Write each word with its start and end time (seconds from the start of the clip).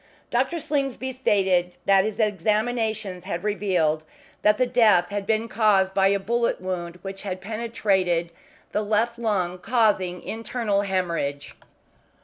Dr. 0.31 0.57
Slingsby 0.57 1.11
stated 1.11 1.73
that 1.85 2.05
his 2.05 2.17
examinations 2.17 3.25
had 3.25 3.43
revealed 3.43 4.03
that 4.41 4.73
death 4.73 5.09
had 5.09 5.27
been 5.27 5.47
caused 5.47 5.93
by 5.93 6.07
a 6.07 6.17
bullet 6.17 6.59
wound 6.59 6.97
which 7.03 7.21
had 7.21 7.39
penetrated 7.39 8.31
the 8.71 8.81
left 8.81 9.19
lung, 9.19 9.59
causing 9.59 10.23
internal 10.23 10.81
hemorrhage. 10.81 11.53